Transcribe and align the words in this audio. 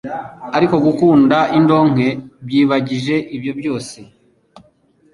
ariko 0.57 0.75
gukunda 0.85 1.37
indonke 1.57 2.07
byibagije 2.45 3.15
ibyo 3.35 3.51
byose. 3.59 3.97